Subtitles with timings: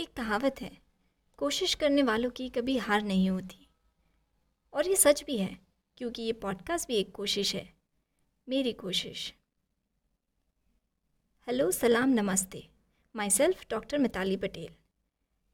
[0.00, 0.70] एक कहावत है,
[1.38, 3.66] कोशिश करने वालों की कभी हार नहीं होती।
[4.72, 5.58] और ये सच भी है,
[5.98, 7.72] क्योंकि ये पॉडकास्ट भी एक कोशिश है,
[8.48, 9.34] मेरी कोशिश।
[11.46, 12.66] हेलो सलाम नमस्ते
[13.14, 14.68] myself doctor Mitali Patel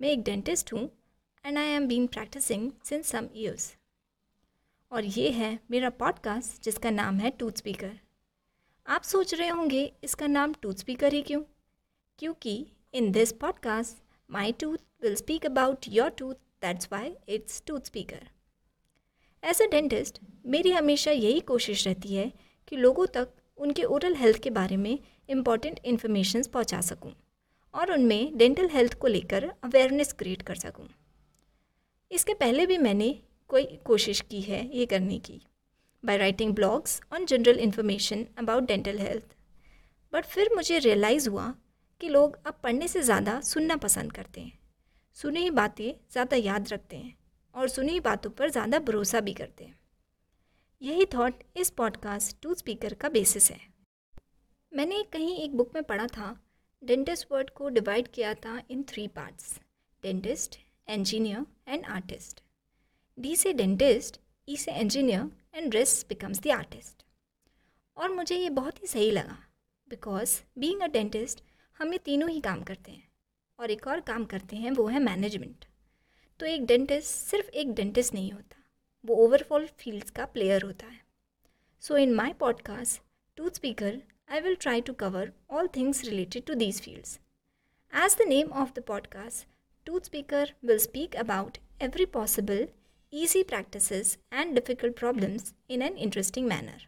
[0.00, 0.90] मैं एक डेंटिस्ट हूँ
[1.44, 3.76] and I am been practising since some years
[4.92, 7.98] और ये है मेरा पॉडकास्ट जिसका नाम है टूथ स्पीकर
[8.86, 11.42] आप सोच रहे होंगे, इसका नाम टूथ स्पीकर ही क्यों?
[12.18, 17.80] क्योंकि in this podcast my tooth will speak about your tooth that's why it's tooth
[17.80, 18.28] speaker
[19.44, 22.32] as a dentist मेरी हमेशा यही कोशिश रहती है
[22.68, 27.12] कि लोगों तक उनके ओरल हेल्थ के बारे में इंपॉर्टेंट इन्फॉर्मेशन पहुँचा सकूँ
[27.74, 30.88] और उनमें डेंटल हेल्थ को लेकर अवेयरनेस क्रिएट कर सकूँ।
[32.12, 35.42] इसके पहले भी मैंने कोई कोशिश की है ये करने की,
[36.04, 39.34] by writing blogs on general information about dental health.
[40.12, 41.54] But फिर मुझे रियलाइज़ हुआ
[42.00, 44.58] कि लोग अब पढ़ने से ज़्यादा सुनना पसंद करते हैं।
[45.16, 47.16] सुनी हुई बातें ज़्यादा याद रखते हैं
[47.54, 49.78] और सुनी हुई बातों पर ज़्यादा भरोसा भी करते हैं।
[50.82, 53.60] यही थॉट इस पॉडकास्ट टू स्पीकर का बेसिस है।
[54.72, 56.36] मैंने कहीं एक बुक में पढ़ा था
[56.82, 59.58] डेंटिस्ट वर्ड को डिवाइड किया था in three parts
[60.02, 62.42] dentist engineer and artist
[63.18, 67.04] D से डेंटिस्ट ई से engineer and rest becomes the artist
[67.96, 69.38] और मुझे ये बहुत ही सही लगा
[69.88, 71.42] बिकॉज़ बींग अ डेंटिस्ट
[71.78, 73.08] हम ये तीनों ही काम करते हैं
[73.58, 75.64] और एक और काम करते हैं, वो है मैनेजमेंट
[76.40, 78.56] तो एक डेंटिस्ट सिर्फ़ एक डेंटिस्ट नहीं होता,
[79.04, 81.00] वो ओवरऑल फील्ड्स का प्लेयर होता है
[81.82, 83.02] so in my podcast
[83.36, 87.18] tooth speaker I will try to cover all things related to these fields
[87.92, 89.46] as the name of the podcast
[89.86, 92.66] tooth speaker will speak about every possible
[93.12, 96.78] easy practices and difficult problems in an interesting manner.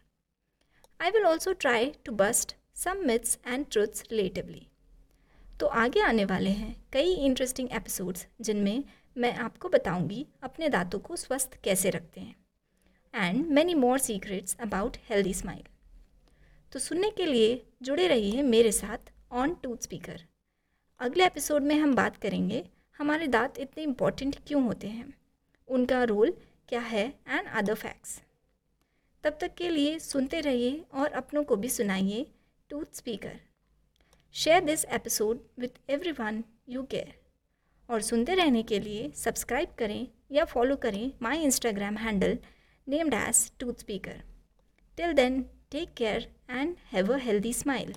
[0.99, 4.69] I will also try to bust some myths and truths relatively.
[5.59, 8.83] तो आगे आने वाले हैं कई interesting episodes जिनमें
[9.17, 12.35] मैं आपको बताऊँगी अपने दांतों को स्वस्थ कैसे रखते हैं।
[13.13, 15.63] And many more secrets about healthy smile
[16.71, 20.23] तो सुनने के लिए जुड़े रहिए मेरे साथ ऑन टूथ स्पीकर
[20.99, 22.63] अगले एपिसोड में हम बात करेंगे,
[22.97, 25.13] हमारे दांत इतने इंपॉर्टेंट क्यों होते हैं?
[25.67, 26.33] उनका रोल
[26.69, 28.21] क्या है एंड अदर फैक्ट्स
[29.23, 32.25] तब तक के लिए सुनते रहिए और अपनों को भी सुनाइए
[32.69, 33.39] tooth speaker
[34.35, 35.79] share this episode with
[36.11, 37.13] everyone you care
[37.89, 42.37] और सुनते रहने के लिए सब्सक्राइब करें या फॉलो करें my Instagram handle
[42.87, 44.21] named as tooth speaker
[44.97, 45.41] till then
[45.71, 47.93] take care and have a healthy smile